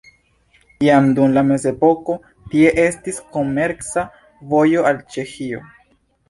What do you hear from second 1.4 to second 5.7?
mezepoko tie estis komerca vojo al Ĉeĥio.